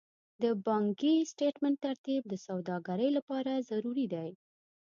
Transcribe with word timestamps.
د 0.43 0.45
بانکي 0.67 1.13
سټېټمنټ 1.31 1.77
ترتیب 1.85 2.21
د 2.27 2.33
سوداګرۍ 2.47 3.09
لپاره 3.17 3.51
ضروري 3.69 4.05
دی. 4.13 4.29